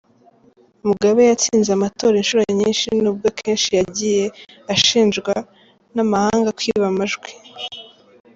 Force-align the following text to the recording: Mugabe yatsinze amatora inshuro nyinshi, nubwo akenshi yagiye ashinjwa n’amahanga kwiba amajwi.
Mugabe 0.87 1.21
yatsinze 1.31 1.69
amatora 1.73 2.15
inshuro 2.17 2.41
nyinshi, 2.59 2.87
nubwo 3.01 3.25
akenshi 3.31 3.69
yagiye 3.79 4.25
ashinjwa 4.73 5.33
n’amahanga 5.95 6.55
kwiba 6.57 6.85
amajwi. 6.91 7.29